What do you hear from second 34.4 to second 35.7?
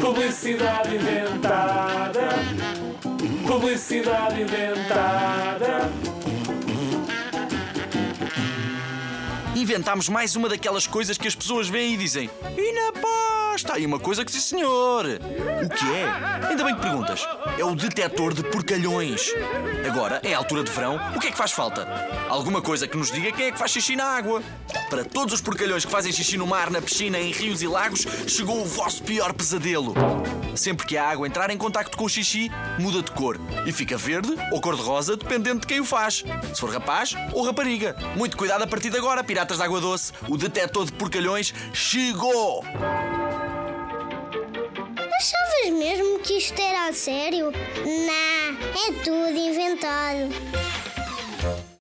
ou cor-de-rosa, dependendo de